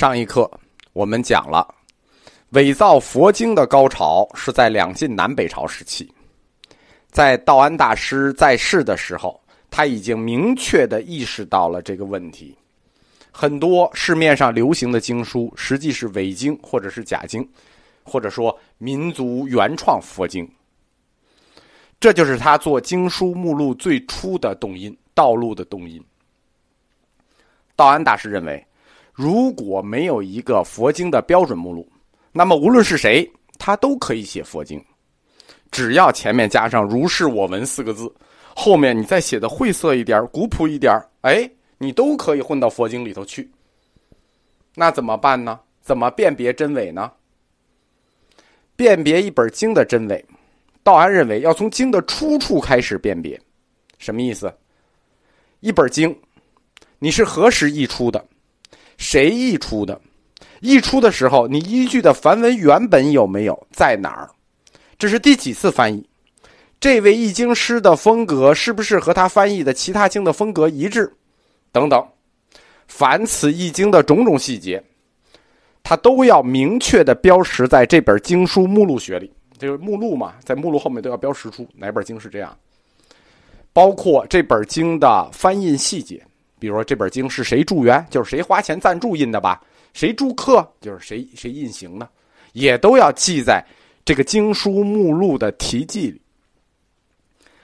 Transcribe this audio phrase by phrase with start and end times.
[0.00, 0.50] 上一课
[0.94, 1.74] 我们讲了，
[2.52, 6.10] 伪造佛经的高潮是在两晋南北朝时期，
[7.10, 9.38] 在道安大师在世的时候，
[9.70, 12.56] 他已经明确的意识到了这个问题。
[13.30, 17.46] 很多市面上流行的经书实际是伪经或者是假经，
[18.02, 20.50] 或者说民族原创佛经。
[22.00, 26.02] 这就是他做经书目录最初的动因，道路的动因。
[27.76, 28.66] 道安大师认为。
[29.20, 31.86] 如果没有一个佛经的标准目录，
[32.32, 34.82] 那么无论是谁，他都可以写佛经，
[35.70, 38.10] 只要前面加上“如是我闻”四个字，
[38.56, 43.50] 后面你再写的晦涩一点、古朴一点，哎，你都可以混到佛经里头去。
[44.74, 45.60] 那怎么办呢？
[45.82, 47.12] 怎么辨别真伪呢？
[48.74, 50.24] 辨别一本经的真伪，
[50.82, 53.38] 道安认为要从经的出处开始辨别。
[53.98, 54.50] 什么意思？
[55.60, 56.18] 一本经，
[56.98, 58.24] 你是何时译出的？
[59.00, 59.98] 谁译出的？
[60.60, 64.28] 译出的时候，你依据的梵文原本有没有在哪儿？
[64.98, 66.06] 这是第几次翻译？
[66.78, 71.10] 这位译经师的风格是不是和他翻译的其他经的风格一致？
[71.72, 72.06] 等等，
[72.88, 74.82] 凡此译经的种种细节，
[75.82, 79.32] 他都要明确的标识在这本经书目录学里。
[79.56, 82.54] 就是目录嘛，在目录后面都要标识出哪本经是这样。
[83.72, 86.22] 包括这本经的翻印细节。
[86.60, 89.58] 比如说这本经是谁助缘，就是谁花钱赞助印的吧；
[89.94, 92.06] 谁助刻，就是谁谁印行的，
[92.52, 93.64] 也都要记在
[94.04, 96.20] 这个经书目录的题记里。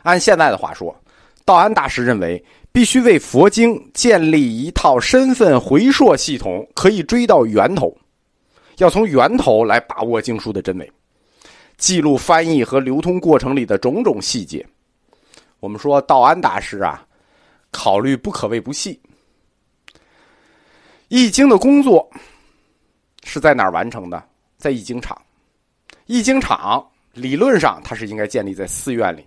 [0.02, 0.98] 按现在的话说，
[1.44, 7.96] 道安大师认为，必须为佛经建立一套身份回溯系统，可以追到源头，
[8.78, 10.90] 要从源头来把握经书的真伪，
[11.76, 14.66] 记录翻译和流通过程里的种种细节。
[15.60, 17.05] 我们说道安大师啊。
[17.76, 18.98] 考虑不可谓不细。
[21.08, 22.10] 易经的工作
[23.22, 24.26] 是在哪儿完成的？
[24.56, 25.20] 在易经场。
[26.06, 29.26] 易经场理论上它是应该建立在寺院里。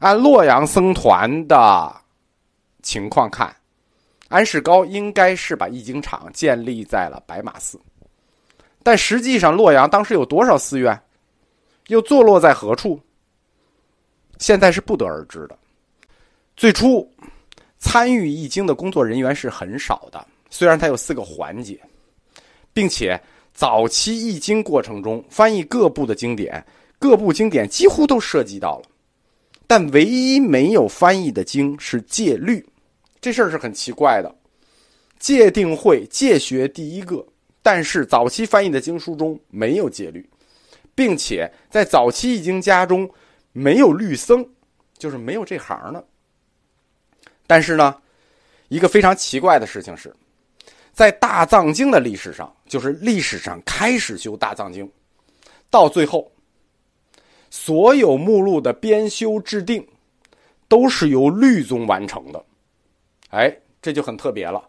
[0.00, 1.90] 按洛阳僧团的
[2.82, 3.56] 情况看，
[4.28, 7.80] 安世高应该是把易经场建立在了白马寺。
[8.82, 11.00] 但实际上，洛阳当时有多少寺院，
[11.86, 13.00] 又坐落在何处？
[14.38, 15.58] 现在是不得而知的。
[16.56, 17.08] 最初
[17.78, 21.78] 参与易经的工作人员是很少的，虽然它有四个环节，
[22.72, 23.20] 并且
[23.52, 26.64] 早期易经过程中翻译各部的经典，
[26.98, 28.84] 各部经典几乎都涉及到了，
[29.66, 32.64] 但唯一没有翻译的经是戒律，
[33.20, 34.34] 这事儿是很奇怪的。
[35.18, 37.24] 戒定慧戒学第一个，
[37.62, 40.28] 但是早期翻译的经书中没有戒律，
[40.94, 43.10] 并且在早期易经家中
[43.52, 44.46] 没有律僧，
[44.98, 46.04] 就是没有这行的。
[47.46, 47.94] 但是呢，
[48.68, 50.14] 一个非常奇怪的事情是，
[50.92, 54.90] 在大藏经的历史上，就是历史上开始修大藏经，
[55.70, 56.30] 到最后，
[57.50, 59.86] 所有目录的编修制定，
[60.68, 62.44] 都是由律宗完成的。
[63.30, 64.62] 哎，这就很特别了。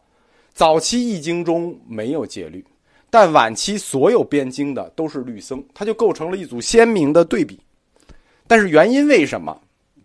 [0.54, 2.66] 早期易经中没有戒律，
[3.10, 7.60] 但晚期所有编经的都是律僧，它就构成了一组鲜明的对比。
[8.48, 9.60] 但是原因为什么，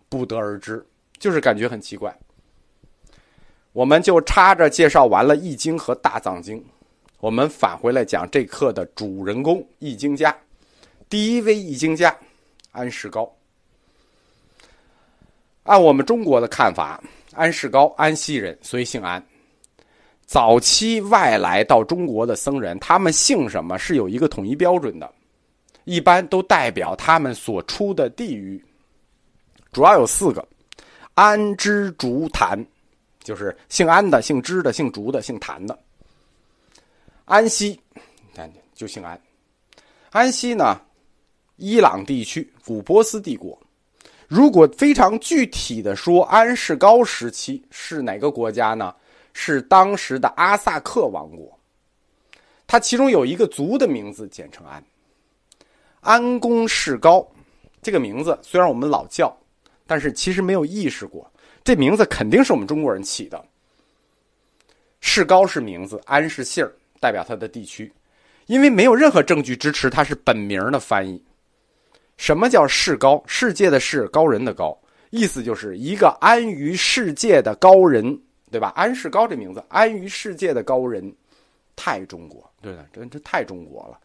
[0.09, 0.85] 不得而知，
[1.19, 2.15] 就是感觉很奇怪。
[3.73, 6.59] 我们就插着介绍完了《易经》和《大藏经》，
[7.19, 10.35] 我们返回来讲这课的主人公——易经家。
[11.07, 12.13] 第一位易经家
[12.71, 13.31] 安世高。
[15.63, 17.01] 按我们中国的看法，
[17.33, 19.23] 安世高安西人，所以姓安。
[20.25, 25.09] 早期外来到中国的僧人，他们姓什么是有一个统一标准的，
[25.85, 28.61] 一般都代表他们所出的地域，
[29.71, 30.45] 主要有四个：
[31.13, 32.65] 安、支、竹、谭。
[33.23, 35.77] 就是姓安的、姓支的、姓竹的、姓谭的。
[37.25, 37.79] 安息，
[38.73, 39.19] 就姓安。
[40.09, 40.81] 安息呢，
[41.55, 43.57] 伊朗地区古波斯帝国。
[44.27, 48.93] 如果非常具体的说，安世高时期是哪个国家呢？
[49.33, 51.57] 是当时的阿萨克王国。
[52.67, 54.83] 它其中有一个族的名字简称安。
[56.01, 57.25] 安公世高，
[57.81, 59.33] 这个名字虽然我们老叫，
[59.87, 61.30] 但是其实没有意识过。
[61.63, 63.43] 这名字肯定是我们中国人起的。
[64.99, 66.67] 世高是名字，安是姓
[66.99, 67.91] 代表他的地区。
[68.47, 71.23] 因为没有任何证据支持他是本名的翻译。
[72.17, 73.23] 什么叫世高？
[73.25, 74.77] 世界的世，高人的高，
[75.09, 78.19] 意思就是一个安于世界的高人，
[78.51, 78.73] 对吧？
[78.75, 81.15] 安世高这名字，安于世界的高人，
[81.75, 83.99] 太中国，对的，这这太中国了。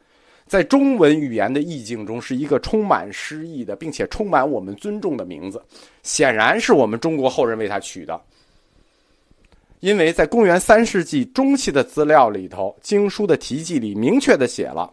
[0.46, 5.60] 在中文语言的意境中，是一个充满诗意的，并且充满我们尊重的名字，
[6.02, 8.20] 显然是我们中国后人为他取的。
[9.80, 14.90] 因为在公元三世纪中期的资料里头，经书的题记里明确的写了，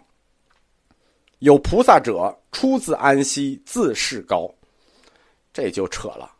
[1.39, 4.53] 有菩萨者出自安息，自是高，
[5.53, 6.31] 这就扯了。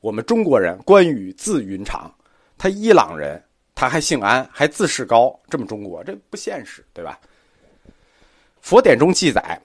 [0.00, 2.14] 我们中国人关羽字云长，
[2.56, 3.42] 他伊朗人，
[3.74, 7.18] 他还姓安，还自是高，这么中国这不现实，对吧？
[8.60, 9.60] 佛典中记载，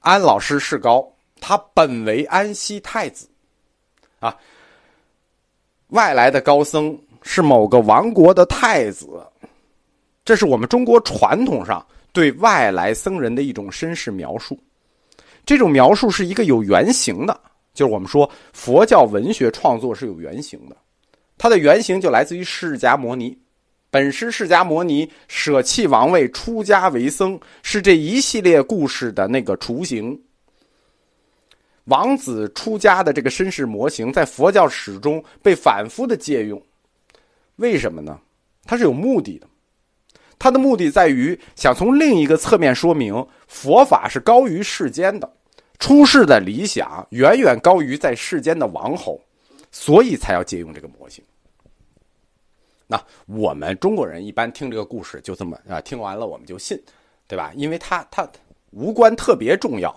[0.00, 1.06] 安老师是高，
[1.40, 3.28] 他本为安西太子，
[4.18, 4.36] 啊。
[5.88, 9.24] 外来的高僧是某个王国的太子，
[10.24, 14.58] 这是我们中国传统上对外来僧人的一种身世描述。
[15.44, 17.40] 这种描述是一个有原型的，
[17.72, 20.76] 就是我们说佛教文学创作是有原型的，
[21.38, 23.38] 它的原型就来自于释迦牟尼。
[23.96, 30.20] 本师释迦牟尼舍弃王位出家为僧，是这一系列故事的那个雏形。
[31.84, 36.62] 王子出家的这个身世模型，在佛教史中被反复的借用，
[37.56, 38.20] 为什么呢？
[38.66, 39.46] 它是有目的的，
[40.38, 45.32] 它的目的在于想从另一个侧面说明佛法是高于世间的，
[45.78, 49.18] 出世的理想远远高于在世间的王侯，
[49.72, 51.24] 所以才要借用这个模型。
[52.86, 56.80] 那我们中国人一般听这个故事就这么啊，听完了我们就信，
[57.26, 57.52] 对吧？
[57.56, 58.28] 因为它它
[58.70, 59.94] 无关特别重要。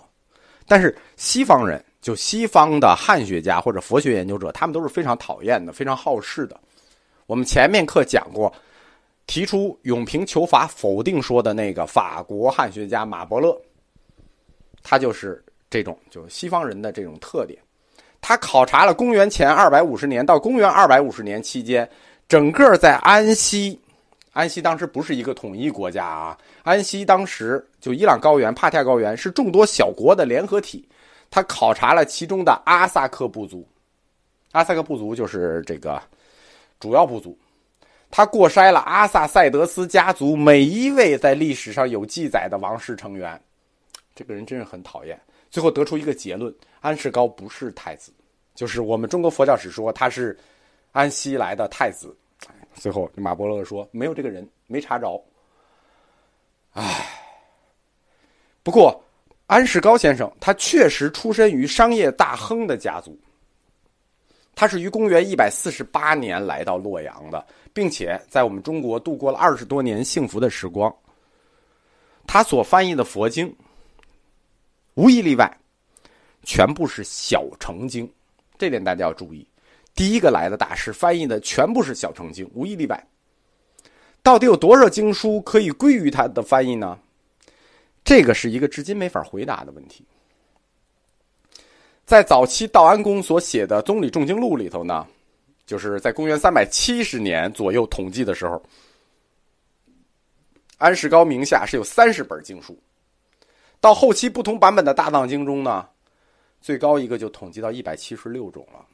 [0.66, 6.58] 但是西方人，就西方的汉学家或者佛学研究者，他们都是非常讨厌的，非常好事的。
[7.26, 8.52] 我们前面课讲过，
[9.26, 13.56] 提出永平求法否定说的那个法国汉学家马伯乐，
[14.82, 17.56] 他就是这种，就西方人的这种特点。
[18.20, 21.88] 他考察了公元前二百五十年到公元二百五十年期间，
[22.30, 23.76] 整个在安息。
[24.32, 30.88] 安息当时不是一个统一国家啊，安息当时就伊朗高原、帕提高原是众多小国的联合体。
[31.28, 33.68] 他考察了其中的阿萨克部族，
[34.52, 36.00] 阿萨克部族就是这个
[36.78, 37.36] 主要部族。
[38.12, 43.40] 他过筛了阿萨塞德斯家族每一位在历史上有记载的王室成员，
[44.14, 45.20] 这个人真是很讨厌。
[45.50, 48.12] 最后得出一个结论：安世高不是太子，
[48.54, 50.38] 就是我们中国佛教史说他是
[50.92, 52.16] 安息来的太子。
[52.74, 55.22] 最后，马伯乐说没有这个人，没查着。
[56.72, 57.06] 唉，
[58.62, 59.02] 不过
[59.46, 63.18] 安世高先生他确实出身于商业大亨的家族。
[64.54, 70.94] 他是于公元一百四十八年来到洛阳的，并且在我们中国度过了二十多年幸福的时光。
[72.26, 73.54] 他所翻译的佛经，
[74.94, 75.58] 无一例外，
[76.44, 78.08] 全部是小乘经，
[78.58, 79.46] 这点大家要注意。
[79.94, 83.06] 第一个来的大师翻译的全部是小乘经，无一例外。
[84.22, 86.98] 到底有多少经书可以归于他的翻译呢？
[88.04, 90.04] 这个是一个至今没法回答的问题。
[92.06, 95.06] 在早期道安公所写的《宗理重经录》里头呢，
[95.64, 98.60] 就是在公元三百七十年左右统计的时候，
[100.78, 102.76] 安世高名下是有三十本经书。
[103.80, 105.86] 到后期不同版本的大藏经中呢，
[106.60, 108.84] 最高一个就统计到一百七十六种了。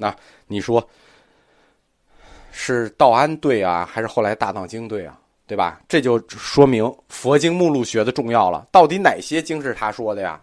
[0.00, 0.16] 那
[0.46, 0.82] 你说
[2.50, 5.20] 是道安对啊，还是后来大藏经对啊？
[5.46, 5.80] 对吧？
[5.88, 8.66] 这就说明佛经目录学的重要了。
[8.72, 10.40] 到底哪些经是他说的呀？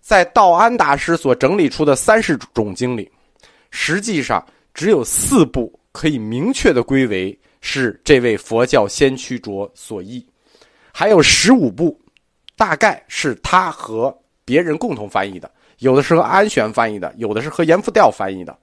[0.00, 3.10] 在道安大师所整理出的三十种经里，
[3.70, 4.42] 实际上
[4.72, 10.24] 只有四部可以明确的归为是这位佛教先驱着所译，
[10.92, 12.00] 还有十五部，
[12.56, 15.50] 大概是他和别人共同翻译的。
[15.78, 18.56] 有的是和安玄翻译的，有的是和严复调翻译的，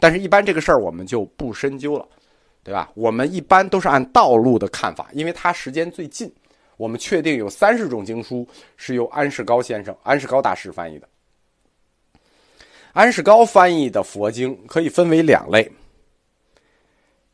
[0.00, 2.06] 但是，一般这个事儿我们就不深究了，
[2.64, 2.90] 对吧？
[2.94, 6.32] 我们一般都是按道路的看法，因为它时间最近。
[6.78, 11.08] 我们确定有三十种经书是由安世高先生、安世高大师翻译的。
[12.92, 15.70] 安世高翻译的佛经可以分为两类，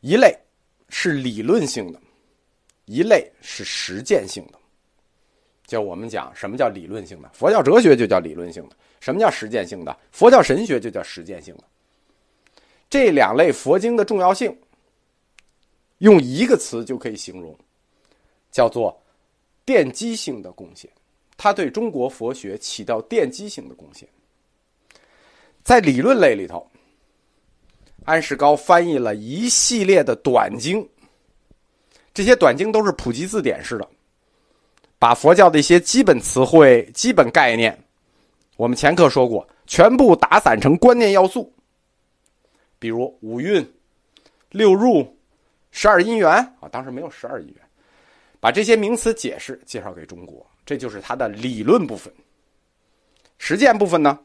[0.01, 0.37] 一类
[0.89, 1.99] 是理论性的，
[2.85, 4.58] 一类是实践性的。
[5.69, 8.75] 就我们讲什么叫理论性的，佛教哲学就叫理论性的。
[8.99, 9.95] 什么叫实践性的？
[10.11, 11.63] 佛教神学就叫实践性的。
[12.89, 14.57] 这两类佛经的重要性，
[15.99, 17.55] 用一个词就可以形容，
[18.51, 18.99] 叫做
[19.63, 20.89] 奠基性的贡献。
[21.37, 24.09] 它对中国佛学起到奠基性的贡献。
[25.63, 26.67] 在理论类里头，
[28.05, 30.89] 安世高翻译了一系列的短经，
[32.11, 33.87] 这些短经都是普及字典式的，
[34.99, 37.75] 把佛教的一些基本词汇、基本概念。
[38.57, 41.51] 我们前课说过，全部打散成观念要素，
[42.77, 43.65] 比如五蕴、
[44.49, 45.17] 六入、
[45.71, 46.29] 十二因缘
[46.59, 47.55] 啊，当时没有十二因缘，
[48.41, 52.13] 把这些名词解释介绍给中国，这就是它的理论部分。
[53.37, 54.19] 实践部分呢，